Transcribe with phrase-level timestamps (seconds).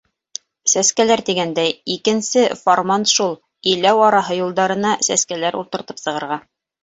[0.71, 3.37] Сәскәләр тигәндәй, икенсе фарман шул:
[3.73, 6.41] иләү араһы юлдарына сәскәләр ултыртып сыгырға!!!